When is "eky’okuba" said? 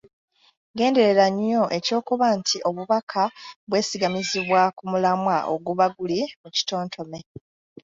1.77-2.27